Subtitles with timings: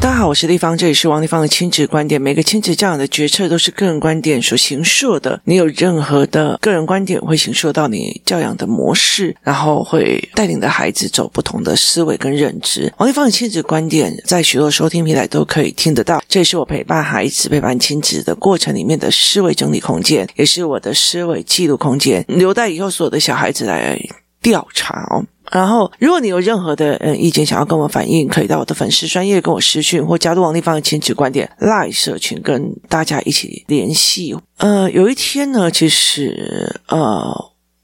[0.00, 2.20] 大家好，我是丽芳，这里是王丽芳的亲子观点。
[2.20, 5.38] 每个亲子教养的决策都是个人观点所形塑的。
[5.44, 12.90] 你有任何的个人观点，会形塑到你教养的模式，然后会带领的孩子走不同的思维跟认知。
[12.96, 16.22] 王丽芳的亲子观点在许多收听平台都可以听得到。
[16.26, 23.98] 这也是我陪伴孩子、陪伴亲子的过程里面的思维整理空间，也是我的思维记录空间，留待以后所有的小孩子来
[24.42, 25.24] 调查哦。
[25.50, 34.36] 然后，如果你有任何的嗯意见想要跟我反映，可以到我的粉丝专业跟我私讯，或加入王立芳的亲子观点 Live 社群，跟大家一起联系。
[34.58, 37.34] 呃，有一天呢，其实呃，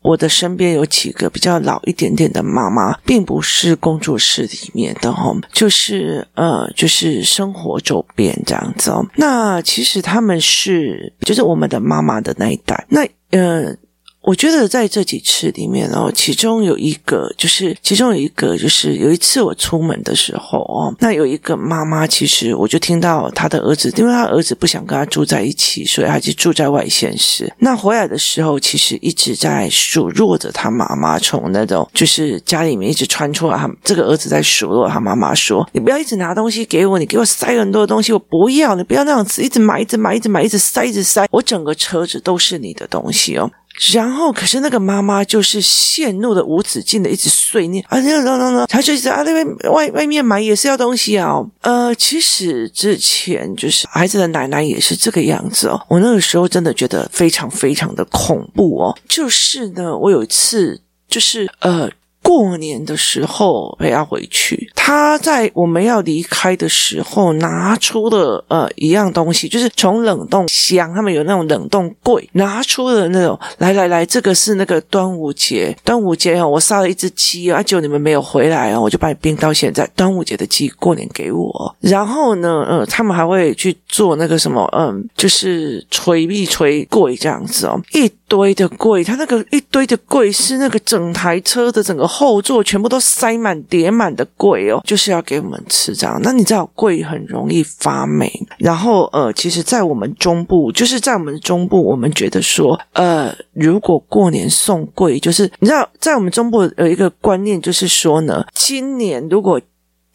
[0.02, 9.04] 我的身边有几个比较老一点点的妈妈，并不是工作室里面的哈，就是呃，就是生活周边这样子哦。
[9.16, 13.00] 那其实他们是就是我们的妈妈的那一代，那
[13.30, 13.76] 呃。
[14.26, 27.48] 我觉得在这几次里面哦，其中有一个就是，其中有一个就是有一次我出门的时候哦，那有一个妈妈，其实我就听到她的儿子，因为她儿子不想跟她住在一起，所以她就住在外县市。
[27.60, 43.48] 那回来的时候，其实一直在数落着他妈妈，从那种就是家里面一直传出来，他这个儿子在数落他妈妈说：“你不要一直拿东西给我，你给我塞很多东西，我不要，你不要那样子一直买，一直买，一直买，一直塞，一直塞，我整个车子都是你的东西哦。”
[43.92, 51.36] 然后，可是那个妈妈就是陷入了无止境的一直碎念啊，那那那那，她就一直啊，那边外外面买也是要东西啊。
[51.60, 55.80] 呃，其实之前就是孩子的奶奶也是这个样子哦。
[55.88, 58.98] 我那个时候真的觉得非常非常的恐怖哦。
[59.08, 61.90] 就是呢，我有一次就是呃。
[62.26, 81.76] 过年的时候陪他回去，他在我们要离开的时候拿出了呃一样东西，就是从冷冻箱，他们有那种冷冻柜，拿出了那种来来来，这个是那个端午节，端午节哦，我杀了一只鸡啊，就你们没有回来哦，我就把你冰到现在，端午节的鸡过年给我。
[81.80, 92.06] 然后呢，呃，他们还会去做那个什么，嗯，就是捶一捶柜这样子哦，一堆的柜，他那个一堆的柜是那个整台车的整个。
[92.06, 96.18] 后座全部都塞满叠满的柜哦，就是要给我们吃这样。
[96.22, 109.60] 那你知道粿很容易发霉，然后呃，其实，在我们中部，就是在我们中部，我们觉得说，呃，如果过年送柜，就是你知道，在我们中部有一个观念，就是说呢，今年如果。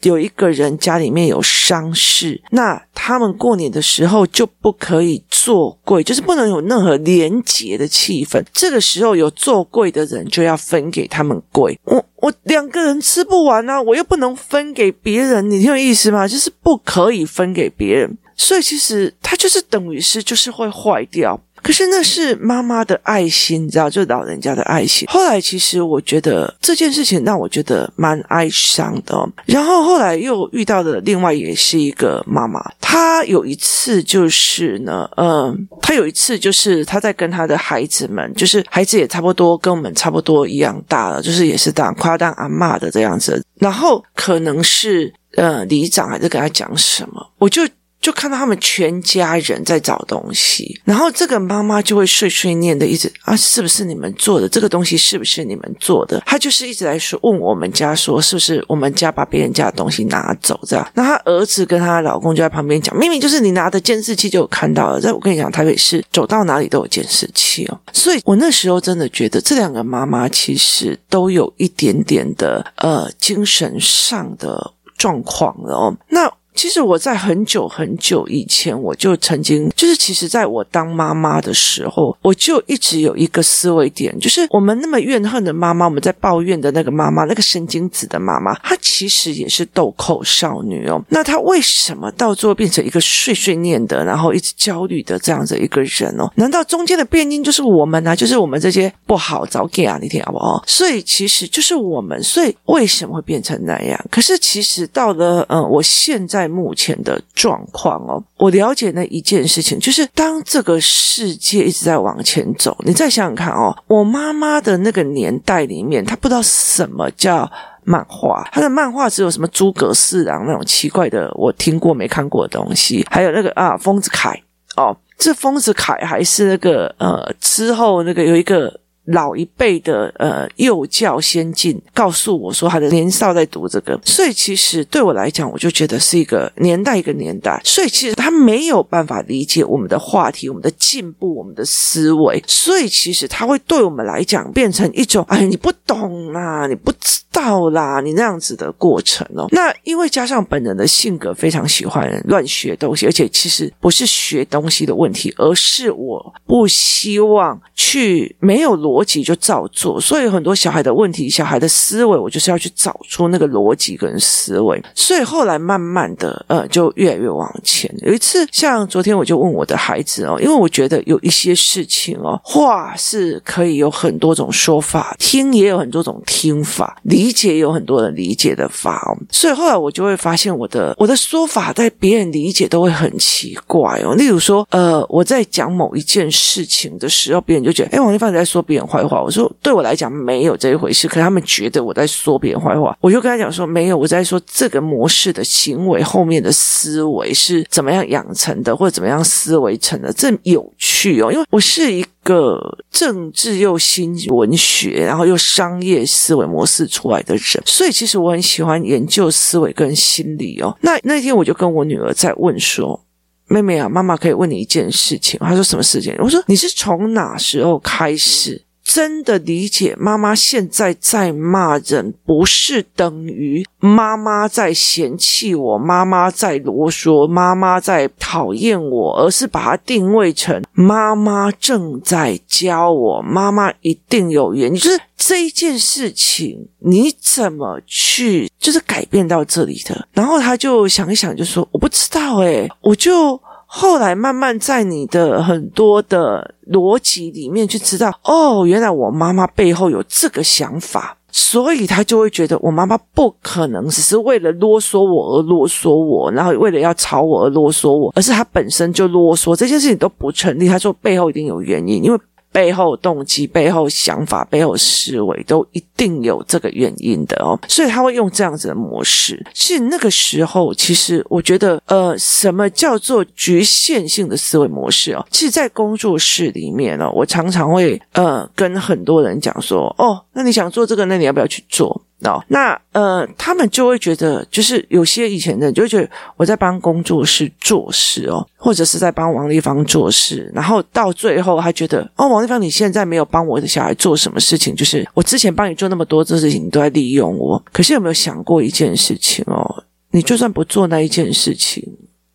[0.02, 8.42] 有一个人家里面有丧事，那他们过年的时候就不可以做粿，就是不能有任何廉洁的气氛。
[8.52, 11.76] 这个时候有做粿的人就要分给他们粿。
[11.84, 16.26] 我我两个人吃不完啊，我又不能分给别人，你听有意思吗？
[16.26, 21.40] 就是不可以分给别人，所以其实它就是等于是就是会坏掉。
[21.62, 25.06] 可是那是妈妈的爱心，你知道，就老人家的爱心。
[25.08, 29.28] 后来其实我觉得这件事情让我觉得蛮哀伤的。
[29.46, 43.44] 然后后来又遇到的另外也是一个妈妈，她有一次就是呢，嗯，她有一次就是她在跟她的孩子们，就是孩子也差不多跟我们差不多一样大了，就是也是当快要当阿嬷的这样子。
[43.58, 47.62] 然后可能是呃里长还是跟他讲什么，我就。
[48.02, 54.48] 就看到他们全家人在找东西，然后这个妈妈就会碎碎念的一直啊，是不是你们做的？
[54.48, 56.20] 这个东西是不是你们做的？
[56.26, 60.90] 她就是一直来说问我们家说，是不是我们家把别人家的东西拿走这样？
[60.94, 65.00] 那她儿子跟她老公就在旁边讲，明明就是你拿的监视器就有看到了。
[65.00, 67.80] 在我跟你讲，台北市走到哪里都有监视器哦。
[67.92, 75.96] 所以我那时候真的觉得这两个妈妈其实都有一点点的呃精神上的状况了哦。
[76.08, 76.28] 那。
[76.54, 91.02] 其实我在很久很久以前，我就曾经就是，其实在我当妈妈的时候，我就一直有一个思维点，就是我们那么怨恨的妈妈，我们在抱怨的那个妈妈，那个神经质的妈妈，她其实也是豆蔻少女哦。
[91.08, 96.30] 那她为什么到最后变成一个碎碎念的，然后一直焦虑的这样子一个人哦？
[96.36, 98.14] 难道中间的变因就是我们呢、啊？
[98.14, 100.62] 就是我们这些不好早给啊，你听好不好？
[100.66, 103.98] 所以其实就是我们，所以为什么会变成那样？
[104.10, 106.41] 可是其实到了嗯，我现在。
[106.42, 117.48] 在目前的状况哦，我了解那一件事情，就是当这个世界一直在往前走，你再想想看哦，我妈妈的那个年代里面，她不知道什么叫
[117.84, 124.34] 漫画，她的漫画只有什么诸葛四郎那种奇怪的，我听过没看过的东西，还有那个啊，丰子恺
[124.76, 149.48] 哦，这丰子恺还是那个呃之后那个有一个老一辈的呃幼教先进告诉我说他的年少在读这个，所以其实对我来讲，我就觉得是一个年代一个年代，所以其实他没有办法理解我们的话题、我们的进步、我们的思维，所以其实他会对我们来讲变成一种哎，你不懂啦，你不知道啦，你那样子的过程哦。
[149.50, 158.91] 那因为加上本人的性格非常喜欢乱学东西，而且其实不是学东西的问题，而是我不希望去没有逻。
[158.92, 164.82] 逻辑就照做，所以很多小孩的问题，小孩的思维，我就是要去找出那个逻辑跟思维。
[164.94, 167.90] 所以后来慢慢的，呃，就越来越往前。
[168.02, 179.16] 有一次，像昨天我就问我的孩子哦，因为我觉得有一些事情哦，话是可以有很多种说法，听也有很多种听法，理解也有很多人理解的法哦。
[179.30, 184.14] 所以后来我就会发现，我的我的说法在别人理解都会很奇怪哦。
[184.16, 188.81] 例如说，呃，我在讲某一件事情的时候，别人就觉得，哎，王一凡你在说别人。
[188.86, 210.76] 坏话，我说对我来讲没有这一回事，可是他们觉得我在说别人坏话，我就跟他讲说没有，我在说这个模式的行为后面的思维是怎么样养成的，或者怎么样思维成的，这有趣哦，因为我是一个政治又新文学，然后又商业思维模式出来的人，所以其实我很喜欢研究思维跟心理哦。
[210.80, 213.00] 那那天我就跟我女儿在问说。
[213.48, 215.38] 妹妹啊，妈妈可以问你一件事情。
[215.40, 216.16] 她说什么事情？
[216.20, 234.78] 我说你是从哪时候开始真的理解妈妈现在在骂人，不是等于妈妈在嫌弃我，妈妈在啰嗦，妈妈在讨厌我，而是把它定位成妈妈正在教我，妈妈一定有原因。
[234.78, 240.08] 就是这一件事情，你怎么去就是改变到这里的？
[240.12, 243.40] 然后他就想一想，就说我不知道诶，我就。
[243.74, 260.68] 后来慢慢在你的很多的逻辑里面去知道，哦，原来我妈妈背后有这个想法，所以他就会觉得我妈妈不可能只是为了啰嗦我而啰嗦我，然后为了要吵我而啰嗦我，而是他本身就啰嗦，这件事情都不成立。
[260.68, 262.20] 他说背后一定有原因，因为。
[262.52, 269.44] 背后动机、背后想法、背后思维都一定有这个原因的哦，所以他会用这样子的模式。
[269.54, 275.26] 是那个时候，其实我觉得，呃，什么叫做局限性的思维模式哦？
[275.30, 282.02] 其实，在工作室里面呢，我常常会呃跟很多人讲说，哦，那你想做这个，那你要不要去做？
[282.24, 297.62] 哦，那呃，他们就会觉得，就是有些以前的人就觉得我在帮工作室做事哦，或者是在帮王丽芳做事，然后到最后他觉得，哦，王丽芳你现在没有帮我的小孩做什么事情，就是我之前帮你做那么多这事情，你都在利用我。
[297.72, 299.84] 可是有没有想过一件事情哦？
[300.10, 301.82] 你就算不做那一件事情，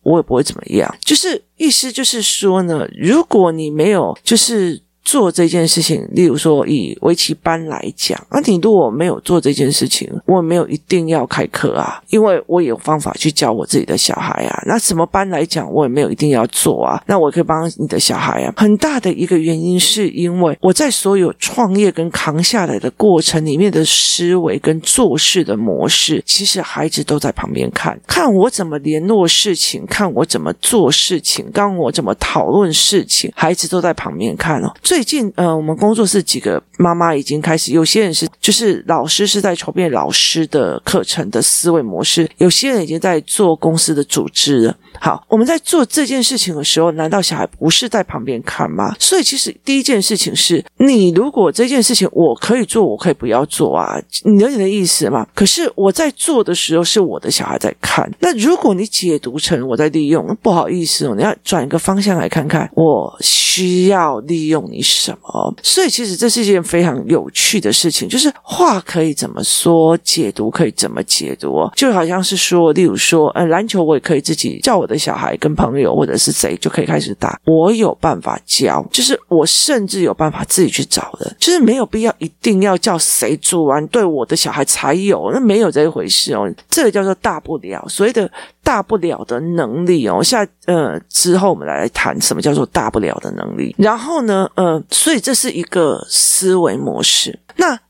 [0.02, 0.94] 我也不会怎么样。
[1.00, 4.82] 就是意思就是说呢，如果你没有，就是。
[5.08, 14.62] 做这件事情，例如说以围棋班来讲，那你如果没有做这件事情，我也没有一定要开课啊，因为我有方法去教我自己的小孩啊。
[14.66, 17.02] 那什么班来讲，我也没有一定要做啊。
[17.06, 18.52] 那我可以帮你的小孩啊。
[18.58, 34.70] 很大的一个原因是因为我在所有创业跟扛下来的过程里面的思维跟做事的模式，其实孩子都在旁边看，看我怎么联络事情，看我怎么做事情，看我怎么讨论事情，孩子都在旁边看哦。
[34.82, 44.76] 最最近，呃，我们工作室几个妈妈已经开始，有些人是就是老师是在筹备老师的课程的思维模式，有些人已经在做公司的组织了。
[45.00, 48.94] 好，我们在做这件事情的时候，难道小孩不是在旁边看吗？
[48.98, 55.24] 所以，其实第一件事情是你如果这件事情我可以做，我可以不要做啊，你有你的意思吗？
[55.34, 58.10] 可是我在做的时候，是我的小孩在看。
[58.18, 64.82] 那如果你解读成我在利用，不好意思，你要转一个方向来看看，我需要利用你。
[64.88, 65.54] 什么？
[65.62, 88.28] 所以其实这是一件非常有趣的事情，就是话可以怎么说，解读可以怎么解读，就好像是说，例如说，呃，篮球我也可以自己叫我的小孩跟朋友或者是谁就可以开始打，我有办法教，就是我甚至有办法自己去找的，就是没有必要一定要叫谁做完对我的小孩才有，那没有这一回事哦，这个叫做大不了，所谓的。
[88.60, 93.74] 大不了的能力哦，下呃之后我们来谈什么叫做大不了的能力。
[93.78, 97.38] 然后呢，呃，所以这是一个思维模式。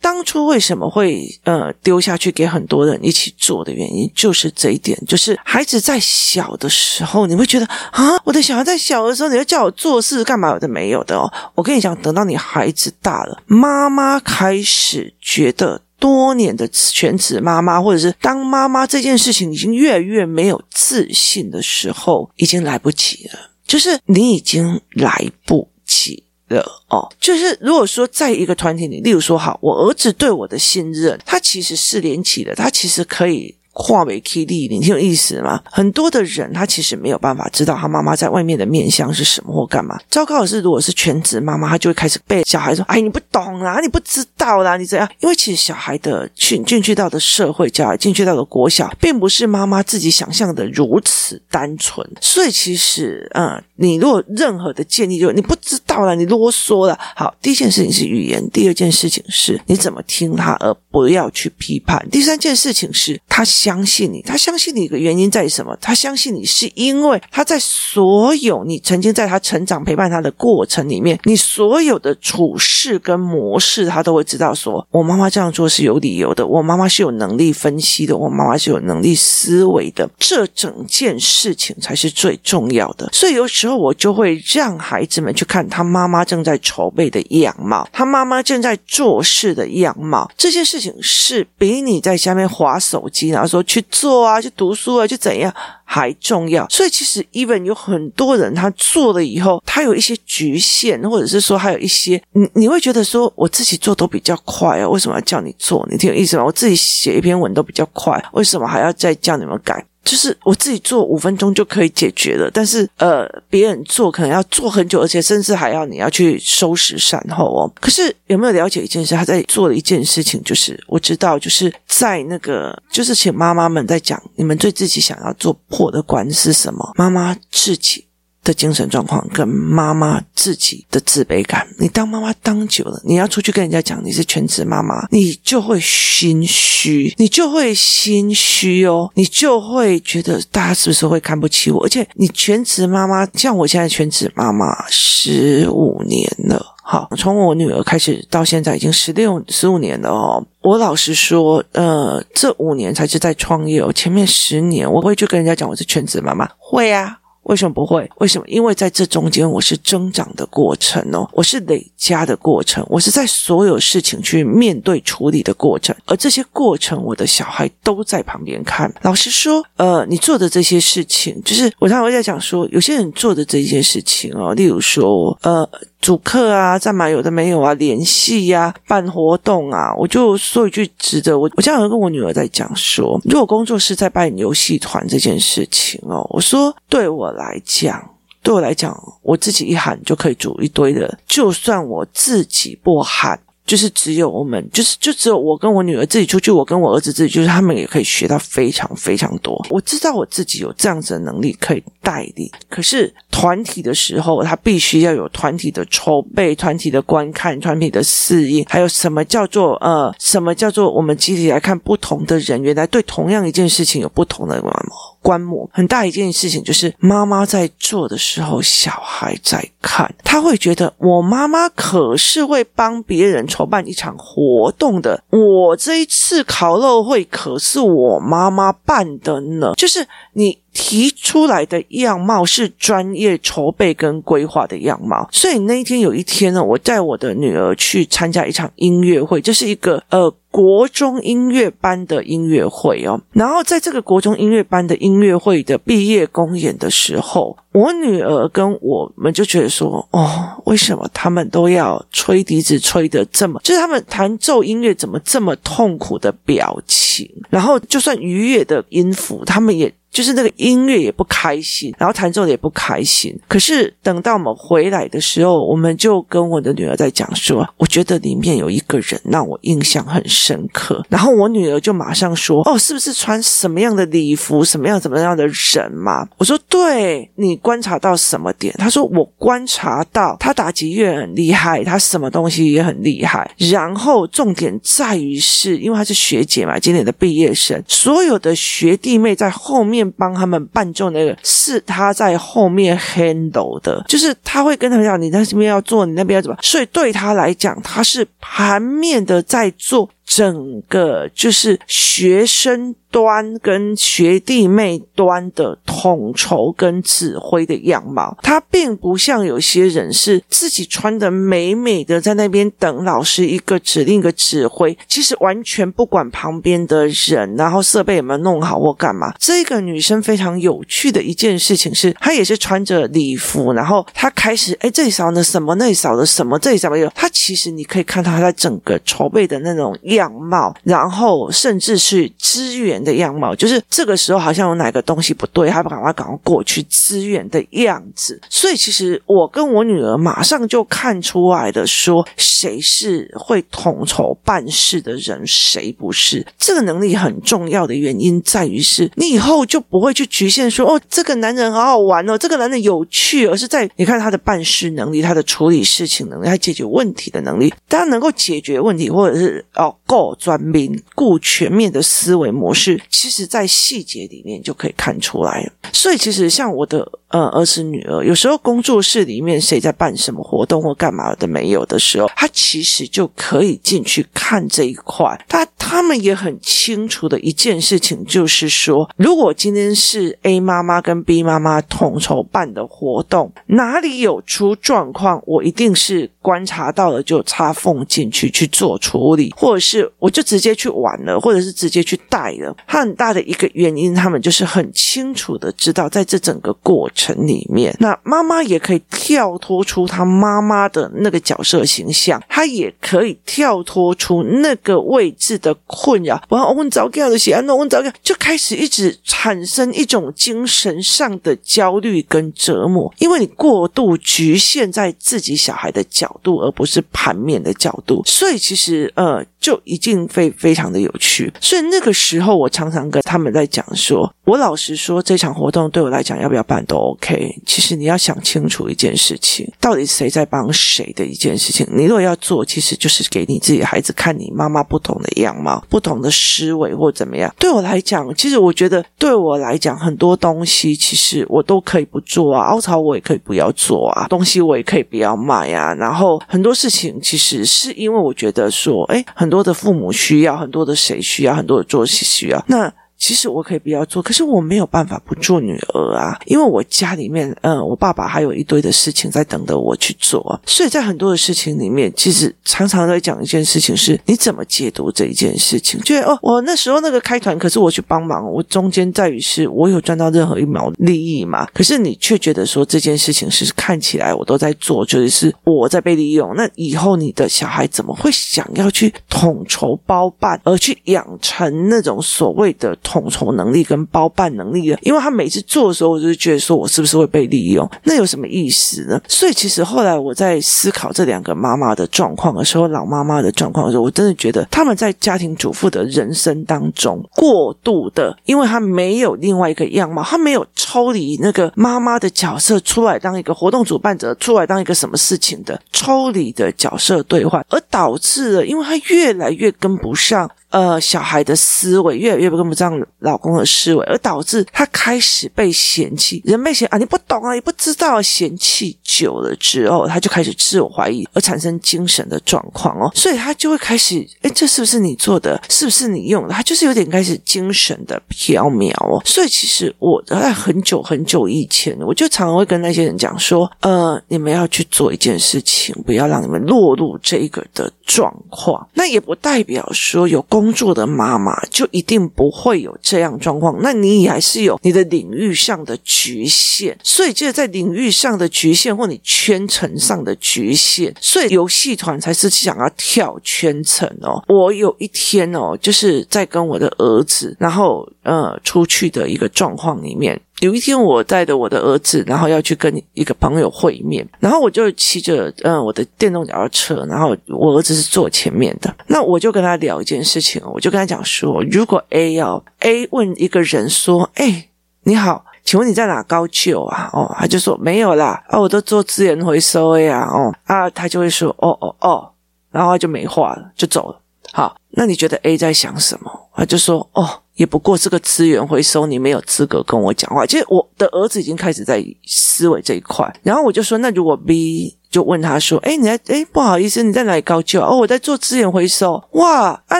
[0.00, 10.50] 当初为什么会呃丢下去给很多人一起做的原因，就是这一点，就是孩子在小的时候，你会觉得啊，我的小孩在小的时候，你要叫我做事干嘛？
[10.50, 11.30] 有的没有的哦。
[11.54, 15.82] 我跟你讲，等到你孩子大了，妈妈开始觉得。
[16.00, 23.50] 多年的全职妈妈，或者是当妈妈这件事情已经越来越没有自信的时候，已经来不及了。
[23.66, 27.10] 就是你已经来不及的哦。
[27.18, 33.54] 就是如果说在一个团体里，例如说，好，我儿子对我的信任，他其实是连起的，他其实可以。
[33.72, 35.60] 化为 K 力，你听有意思吗？
[35.64, 39.98] 很多的人他其实没有办法知道他妈妈在外面的面相是什么或干嘛。
[40.10, 52.06] 糟糕的是，如果是全职妈妈，她就会开始被小孩说：“哎，你不懂啦，你不知道啦，你怎样？”因为其实小孩的进进去到的社会教育，进去到的国小，并不是妈妈自己想象的如此单纯。
[52.20, 56.98] 所以其实，嗯，你如果任何的建议，就你不知道了，你啰嗦了。
[57.14, 62.04] 好，第一件事情是语言，第二件事情是你怎么听他，而不要去批判。
[62.10, 63.44] 第三件事情是他。
[63.60, 65.76] 相信你，他相信你的原因在于什么？
[65.82, 83.10] 他相信你是因为他在所有你曾经在他成长陪伴他的过程里面，你所有的处事跟模式，他都会知道说，我妈妈这样做是有理由的，我妈妈是有能力分析的，我妈妈是有能力思维的，这整件事情才是最重要的。
[83.12, 93.60] 所以有时候我就会让孩子们去看他妈妈正在筹备的样貌，他妈妈正在做事的样貌，这件事情是比你在下面划手机，然后说。
[93.70, 95.54] 去做啊，去读书啊，去怎样
[95.84, 96.66] 还重要。
[96.68, 105.86] 所以其实，even 有很多人他做了以后，他有一些局限，或者是说还有一些，你你会觉得说，我自己做都比较快啊，为什么要叫你做？
[105.90, 106.44] 你挺有意思吗？
[106.44, 109.84] 我自己写一篇文都比较快，为什么还要再叫你们改？
[110.04, 117.70] 就是我自己做五分钟就可以解决了，但是呃，别人做可能要做很久，而且甚至还要你要去收拾善后哦。
[117.80, 119.14] 可是有没有了解一件事？
[119.14, 126.92] 他在做的一件事情，就是我知道，就是在那个，就是请妈妈们在讲，你们对自己想要做破的关是什么？
[126.96, 128.06] 妈妈自己。
[128.42, 141.84] 的精神状况跟妈妈自己的自卑感，你当妈妈当久了，你要出去跟人家讲你是全职妈妈，你就会心虚，你就会心虚哦，你就会觉得大家是不是会看不起我？
[141.84, 150.42] 而且你全职妈妈，像我现在全职妈妈十五年了，好，从我女儿开始到现在已经十六十五年了哦。
[150.62, 157.18] 我老实说，呃，这五年才是在创业哦，前面十年我会去跟人家讲我是全职妈妈，会啊。
[157.50, 158.08] 为什么不会？
[158.18, 158.44] 为什么？
[158.46, 168.92] 因为在这中间，我是增长的过程哦，我是累加的过程，我是在所有事情去面对处理的过程，而这些过程，我的小孩都在旁边看。
[169.02, 175.68] 老实说，呃，你做的这些事情，就是我常常会在讲说，有些人做的这些事情哦，例如说，呃。
[176.00, 188.02] 主客啊，干嘛有的没有啊，联系呀，办活动啊，我就说一句值得我，我经常跟我女儿在讲说，如果工作室在办游戏团这件事情哦，我说对我来讲，
[188.42, 193.38] 对我来讲，我自己一喊就可以组一堆的，就算我自己不喊。
[193.66, 199.64] 就是只有我们，就是就只有我跟我女儿自己出去，我跟我儿子自己，就是他们也可以学到非常非常多。
[199.70, 215.09] 我知道我自己有这样子的能力可以带领，可是团体的时候，他必须要有团体的筹备、团体的观看、团体的适应，还有什么叫做呃，什么叫做我们集体来看不同的人，原来对同样一件事情有不同的观摩。
[215.22, 230.58] 观摩很大一件事情，就是妈妈在做的时候，小孩在看，他会觉得我妈妈可是会帮别人筹办一场活动的，我这一次烤肉会可是我妈妈办的呢，就是你。
[230.72, 243.20] 提出来的样貌是专业筹备跟规划的样貌，所以那一天有一天呢，我带我的女儿去参加一场音乐会，这是一个呃国中音乐班的音乐会哦。
[243.32, 257.28] 然后在这个国中音乐班的音乐会的毕业公演的时候，我女儿跟我们就觉得说，哦，为什么他们都要吹笛子吹得这么，就是他们弹奏音乐怎么这么痛苦的表情？
[257.48, 259.92] 然后就算愉悦的音符，他们也。
[260.10, 263.32] 就是那个音乐也不开心，然后弹奏的也不开心。
[263.46, 271.00] 可是等到我们回来的时候，我们就跟我的女儿在讲说，我觉得里面有一个人让我印象很深刻。
[271.08, 283.50] 然后我女儿就马上说：“哦，是不是穿什么样的礼服，什么样怎么样的人嘛？”我说：“对，你观察到什么点？”他说：“我观察到他打击乐很厉害，他什么东西也很厉害。
[283.70, 300.08] 然后重点在于是因为他是学姐嘛，今年的毕业生，所有的学弟妹在后面。”帮他们伴奏那个是他在后面 handle 的，就是他会跟他们讲，你那边要做，你那边要怎么，所以对他来讲，他是盘面的在做。
[300.30, 319.34] 整个就是学生端跟学弟妹端的统筹跟指挥的样貌，他并不像有些人是自己穿的美美的在那边等老师一个指令一个指挥，其实完全不管旁边的人，然后设备有没有弄好或干嘛。
[319.36, 338.40] 这个女生非常有趣的一件事情是，她也是穿着礼服，然后她开始哎这里少的什么，那里少的什么，这里少的有，她其实你可以看到她在整个筹备的那种样样貌，然后甚至是支援的样貌，就是这个时候好像有哪个东西不对，他不赶快赶快过去支援的样子。
[338.48, 346.46] 所以其实我跟我女儿马上就看出来的，说谁是会统筹办事的人，谁不是。
[346.58, 365.70] 这个能力很重要的原因在于是，你以后就不会去局限说哦，这个男人好好玩哦，这个男人有趣，而是在你看他的办事能力，他的处理事情能力，他解决问题的能力，他能够解决问题，或者是哦够专明、顾全面的思维模式，其实在细节里面就可以看出来。
[365.92, 375.44] 所以其实像我的呃儿子女儿，有时候工作室里面谁在办什么活动或干嘛的没有的时候，他其实就可以进去看这一块。
[375.48, 392.76] 他他们也很清楚的一件事情就是说，如果今天是 A 妈妈跟 B 妈妈统筹办的活动，哪里有出状况，我一定是观察到了就插缝进去去做处理，或者是我就直接去玩了，或者是直接去带了。
[392.86, 406.42] 他很大的一个原因，他们就是很清楚的知道，在这整个过程城里面，那妈妈也可以跳脱出她妈妈的那个角色形象，她也可以跳脱出那个位置的困扰。
[406.48, 419.44] 我要问早教的写，那问早教就开始一直产生一种精神上的焦虑跟折磨，因为你过度局限在自己小孩的角度，而不是盘面的角度，所以其实呃。
[419.60, 427.54] 就一定非非常的有趣，所以那个时候我常常跟他们在讲说，我老实说，这场活动对我来讲要不要办都 OK。
[427.66, 431.86] 其实你要想清楚一件事情，到底谁在帮谁的一件事情。
[431.94, 437.54] 你如果要做，其实就是给你自己孩子看你妈妈不同的样貌、不同的思维或怎么样。
[437.58, 445.92] 对我来讲，其实我觉得对我来讲，很多东西其实我都可以不做啊，凹槽我也可以不要做啊，东西我也可以不要卖啊。
[445.94, 449.50] 然后很多事情其实是因为我觉得说，哎，很。
[449.50, 452.64] 很多的父母需要，很多的谁需要，很多的作息需要。
[452.68, 452.88] 那。
[453.20, 466.00] 其实我可以不要做，可是我没有办法不做女儿啊，因为我家里面，嗯，我爸爸还有一堆的事情在等着我去做，所以在很多的事情里面，其实常常在讲一件事情是，你怎么解读这一件事情？
[466.00, 471.66] 觉得哦，我那时候那个开团，可是我去帮忙，我中间在于是我有赚到任何一毛利益嘛？
[471.74, 482.96] 可是你却觉得说这件事情是看起来我都在做，就是我在被利用，那以后你的小孩怎么会想要去统筹包办，而去养成那种所谓的？
[483.10, 487.88] 统筹能力跟包办能力的，因为他每次做的时候，我就觉得说我是不是会被利用？
[488.04, 489.20] 那有什么意思呢？
[489.26, 510.48] 所以其实后来我在思考这两个妈妈的状况的时候，老妈妈的状况的时候，我真的觉得他们在家庭主妇的人生当中过度的，因为他没有另外一个样貌，他没有抽离那个妈妈的角色出来当一个活动主办者，出来当一个什么事情的抽离的角色兑换，而导致了，因为他越来越跟不上。
[510.70, 516.40] 呃，小孩的思维越来越跟不上老公的思维，而导致他开始被嫌弃。
[516.44, 518.20] 人被嫌啊，你不懂啊，你不知道。
[518.22, 523.10] 嫌弃久了之后，他就开始自我怀疑，而产生精神的状况哦。
[523.14, 525.60] 所以他就会开始，哎，这是不是你做的？
[525.68, 526.54] 是不是你用的？
[526.54, 529.20] 他就是有点开始精神的飘渺哦。
[529.24, 538.86] 所以其实我在很久很久以前，我就常常会跟那些人讲说，呃，你们要去做一件事情，不要让你们落入这个的状况。
[538.94, 540.59] 那也不代表说有公。
[540.60, 554.44] 工作的妈妈就一定不会有这样状况，那你还是有你的领域上的局限，所以就在领域上的局限或你圈层上的局限，所以游戏团才是想要跳圈层哦。
[554.48, 560.38] 我有一天哦，就是在跟我的儿子，然后呃出去的一个状况里面。
[560.60, 574.68] 有一天，我带着我的儿子，然后要去跟一个朋友会面，然后我就骑着嗯我的电动脚踏车，然后我儿子是坐前面的，那我就跟他聊一件事情，我就跟他讲说，如果 A 要 A 问一个人说，哎，
[575.04, 577.08] 你好，请问你在哪高就啊？
[577.14, 582.30] 哦，他就说没有啦，啊，我都做资源回收呀，哦，啊，他就会说，哦哦哦，
[582.70, 584.20] 然后他就没话了，就走了。
[584.52, 586.30] 好，那你觉得 A 在想什么？
[586.54, 587.26] 他就说，哦。
[587.60, 590.46] 也不过是个资源回收，你没有资格跟我讲话。
[590.46, 597.80] 其实我的儿子已经开始在思维这一块，然后我就说，那如果 B 就问他说：“哎，你在哎，不好意思，你在哪里高就？
[597.82, 599.20] 哦，我在做资源回收。
[599.32, 599.98] 哇，啊，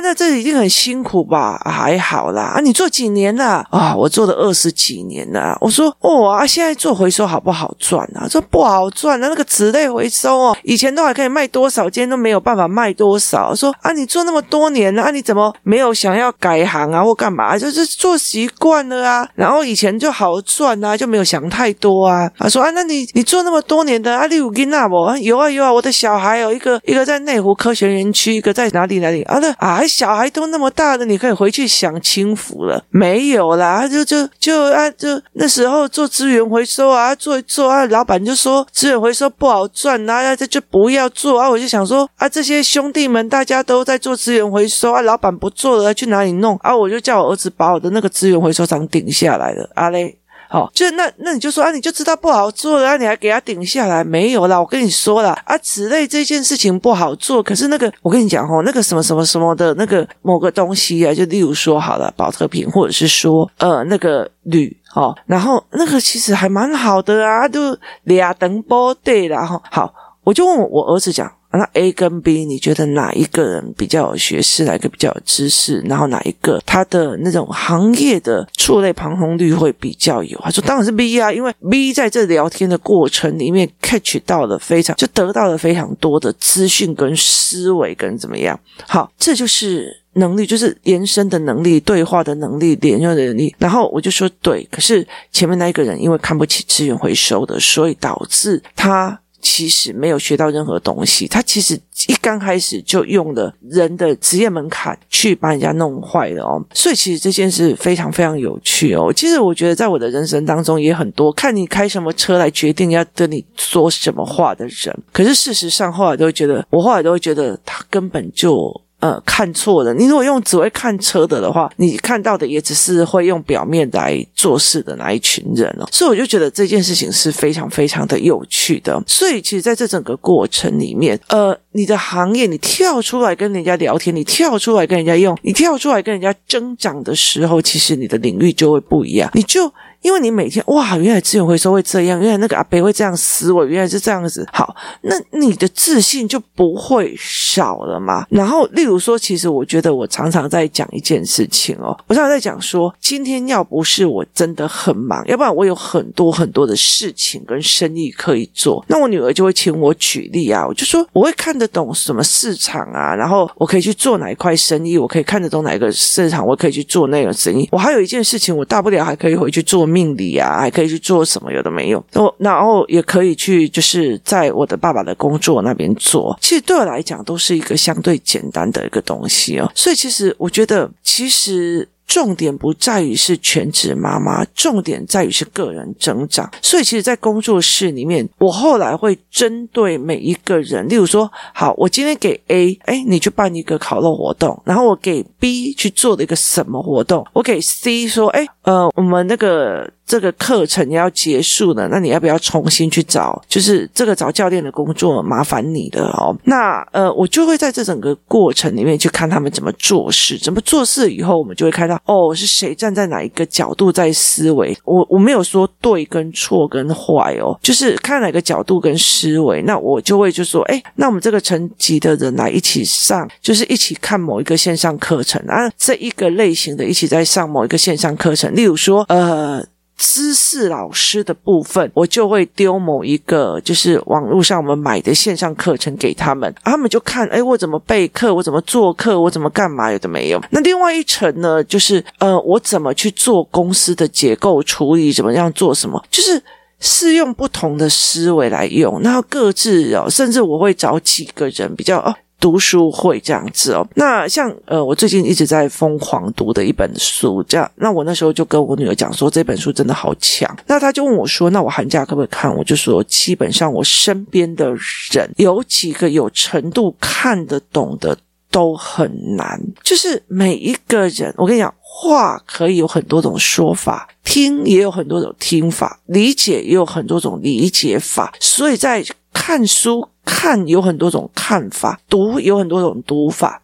[0.01, 1.61] 那这一定很辛苦吧？
[1.65, 2.55] 还好啦。
[2.55, 3.67] 啊，你做几年了？
[3.71, 5.59] 啊，我做了二十几年了。
[5.61, 8.29] 我说哦啊，现在做回收好不好赚啊？
[8.29, 13.53] 说不好赚啊，那个纸类回收哦，以前都还可以卖多少，今天都没有办法卖多少。
[13.53, 17.59] 说啊，你做那么多年了，啊，你怎么没有想要改行啊，或干嘛？
[17.59, 19.29] 就是做习惯了啊。
[19.35, 22.31] 然后以前就好赚啊，就没有想太多啊。
[22.39, 25.00] 他说啊，那你你做那么多年的啊，你有囡仔不？
[25.21, 29.39] 有啊有啊，我的小孩有一个一个在内湖科学园区，一个在哪里哪里啊？
[29.41, 32.85] 那啊，小孩都那么大了，你可以回去享清福了。
[32.91, 41.51] 没有啦，就就就啊，就那时候做资源回收啊，做一做啊，老板就说资源回收不好赚啊，这就不要做啊。
[41.51, 46.77] 我就想说啊，这些兄弟们大家都在做资源回收啊，老板不做了，去哪里弄啊？
[46.77, 50.20] 我就叫我儿子把我的那个资源回收厂顶下来了，阿嘞。
[50.53, 54.59] 好，就那那你就说啊，你就知道不好做了啊，你还给他顶下来没有啦？
[54.59, 71.33] 我跟你说了啊，此类这件事情不好做，可是那个我跟你讲哦，那个什么什么什么的那个某个东西啊，就例如说好了，保特瓶或者是说呃那个铝哦，然后那个其实还蛮好的啊，就俩等波对然后好，我就问，我儿子讲。
[71.59, 75.81] 那 A 跟 B，你觉得哪一个人比较有学识，哪一个比较有知识？
[75.81, 80.39] 然后哪一个他的那种行业的触类旁通率会比较有？
[80.43, 88.59] 他说当然是 B 啊，因为 B 在这聊天的过程里面 catch 到了非常，就得到了非常多的资讯跟思维跟怎么样？
[88.87, 93.55] 好，这就是能力，就是延伸的能力、对话的能力、连用的能力。
[93.59, 99.20] 然后我就说对，可是前面那一个人因为看不起资源回收的，所以导致他。
[99.41, 101.75] 其实没有学到任何东西，他其实
[102.09, 109.13] 一刚开始就用了人的职业门槛去把人家弄坏了哦，所以其实这件事非常非常有趣哦。
[109.15, 118.73] 其实我觉得在我的人生当中也很多，看你开什么车来决定要跟你说什么话的人，可是事实上后来都会觉得，我后来都会觉得他根本就。
[119.01, 119.93] 呃，看错了。
[119.95, 125.89] 你如果用只会看车的的话，你看到的也只是会用表面来做事的那一群人哦。
[125.91, 129.03] 所以我就觉得这件事情是非常非常的有趣的。
[129.07, 139.31] 所以其实在这整个过程里面，呃，你的行业你跳出来跟人家聊天，你跳出来跟人家用，你跳出来跟人家增长的时候，其实你的领域就会不一样。
[139.35, 139.73] 你就。
[140.03, 144.47] 因为你每天哇，原来资源回收会这样，原来那个阿伯会这样思维，原来是这样子。
[144.53, 148.25] 好，那你的自信就不会少了嘛。
[148.31, 158.83] 然后，例如说，其实我觉得我常常在讲一件事情哦，我常常在讲说，今天要不是我真的很忙，要不然我有很多很多的事情跟生意可以做。
[158.89, 167.69] 那我女儿就会请我举例啊，我就说我会看得懂什么市场啊，然后我可以去做哪一块生意，我可以看得懂哪个市场，我可以去做那个生意。
[167.71, 169.90] 我还有一件事情，我大不了还可以回去做。
[169.91, 171.53] 命理啊，还可以去做什么？
[171.53, 172.05] 有的没有。
[172.15, 176.39] 我然后也可以去，就是在我的爸爸的工作那边做。
[176.41, 179.71] 其实对我来讲，都是一个相对简单的一个东西哦。
[179.75, 181.89] 所以其实我觉得，其实。
[182.11, 186.51] 重点不在于是全职妈妈，重点在于是个人增长。
[186.61, 199.89] 所以，其实，在工作室里面，我后来会针对每一个人，例如说，好，我今天给 A，哎，你去办一个烤肉活动，然后我给 B 去做了一个什么活动，我给 C 说，哎，呃，我们那个。
[200.11, 203.41] 这个课程要结束了，那你要不要重新去找？
[203.47, 206.37] 就是这个找教练的工作，麻烦你的哦。
[206.43, 214.77] 那呃，我就会在这整个过程里面去看他们怎么做事，怎么做事以后，我们就会看到哦，是谁站在哪一个角度在思维。
[214.85, 219.63] 我我没有说对跟错跟坏哦，就是看哪个角度跟思维。
[219.63, 229.65] 那我就会就说，哎，那我们这个层级的人来一起上，就是一起看某一个线上课程啊，这一个类型的一起在上某一个线上课程，例如说呃。
[230.03, 240.41] 知识老师的部分，我就会丢某一个，就是网络上我们买的线上课程给他们，他们就看，诶，我怎么备课，我怎么做课，我怎么干嘛，有的没有。
[240.51, 246.43] 那另外一层呢，就是呃，我怎么去做公司的结构处理，怎么样做什么，就是
[246.79, 252.17] 是用不同的思维来用，那各自哦，甚至我会找几个人比较哦。
[252.41, 260.57] 读书会这样子哦，那像呃，我最近一直在疯狂读的一本书，这样，那我那时候就跟我女儿讲说，这本书真的好强。
[260.67, 262.53] 那她就问我说，那我寒假可不可以看？
[262.57, 264.75] 我就说，基本上我身边的
[265.13, 268.17] 人有几个有程度看得懂的
[268.51, 280.09] 都很难，就是每一个人，我跟你讲，话可以有很多种说法，听也有很多种听法，理解也有很多种理解法，所以在看书。
[280.23, 283.61] 看有很多种看法，读有很多种读法，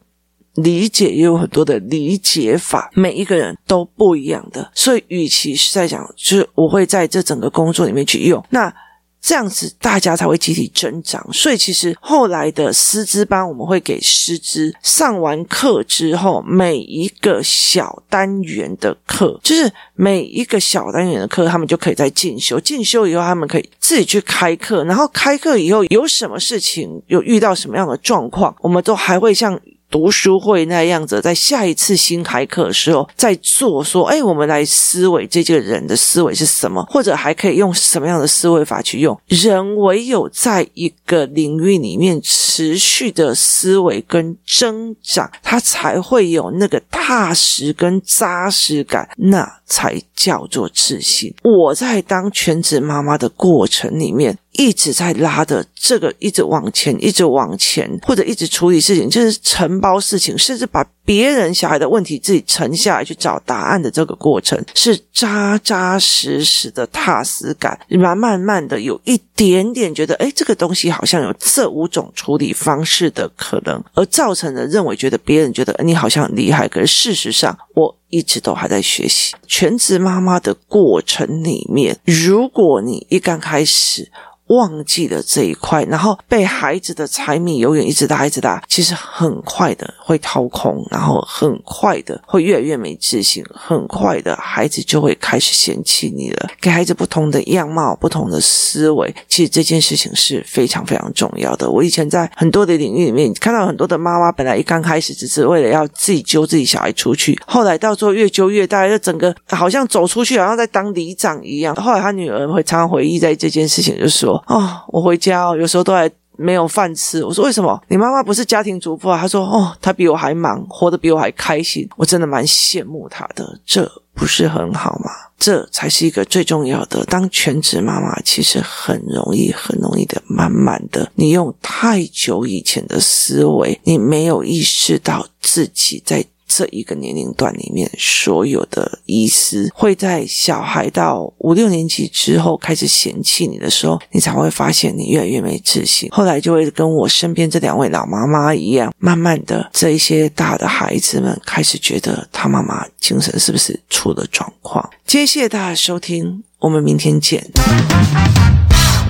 [0.54, 4.68] 理解也有很多的理解法，每一个人都不一样的。
[4.74, 8.72] 所以，与其是在讲，就是我会在这整个工作里面去用，那
[9.20, 22.60] 这样子大家才会集体增长，所以其实后来的师资班，我们会给师资上完课之后，每一个小单元的课，就是每一个小单元的课，他们就可以再进修。
[22.60, 29.58] 进修以后，他们可以自己去开课，然后开课以后有什么事情，有遇到什么样的状况，我们都还会像。
[29.90, 39.18] 读书会那样子，在下一次新开课的时候再做，说，哎，我们来思维这个人的思维是什么，或者还可以用什么样的思维法去用。
[39.26, 51.34] 人唯有在一个领域里面持续的思维跟增长，他才会有那个踏实跟扎实感，那才叫做自信。
[51.42, 54.36] 我在当全职妈妈的过程里面。
[54.56, 79.34] 一直在拉的这个，一直往前，一直往前，或者一直处理事情，就是承包事情，甚至把别人小孩的问题自己沉下来去找答案的这个过程，是扎扎实实的踏实感，慢慢慢的有一点点觉得，哎，这个东西好像有这五种处理方式的可能，而造成的认为觉得别人觉得你好像很厉害，可是事实上我一直都还在学习。
[79.46, 84.10] 全职妈妈的过程里面，如果你一刚开始。
[84.48, 96.48] 忘记了这一块，然后被孩子的柴米油盐一直打一直打，其实很快的会掏空，然后很快的会越来越没自信，很快的孩子就会开始嫌弃你了。
[96.60, 101.68] 给孩子不同的样貌、不同的思维，其实这件事情是非常非常重要的。
[101.68, 111.74] 我以前在很多的领域里面看到很多的妈妈，本来一刚开始只是为了要自己揪自己小孩出去，后来到最后越揪越大，就整个好像走出去好像在当里长一样。
[111.74, 114.35] 后来他女儿会常常回忆在这件事情，就说。
[114.46, 117.24] 哦，我回家哦，有时候都还没有饭吃。
[117.24, 117.80] 我说为什么？
[117.88, 119.18] 你妈妈不是家庭主妇啊？
[119.18, 121.88] 她说哦，她比我还忙，活得比我还开心。
[121.96, 125.10] 我真的蛮羡慕她的，这不是很好吗？
[125.38, 127.04] 这才是一个最重要的。
[127.04, 136.24] 当全职妈妈，其实很容易，很容易的，慢慢的，你用太久以前的思维，你没有意识到自己在。
[136.46, 146.08] 这一个年龄段里面，所有的医师会在小孩到五六年级之后开始嫌弃你的时候，你才会发现你越来越没自信。
[146.10, 154.88] 后来就会跟我身边这两位老妈妈一样，慢慢的，这一些大的孩子们开始觉得他妈妈精神是不是出了状况？
[155.06, 157.44] 谢谢大家收听，我们明天见。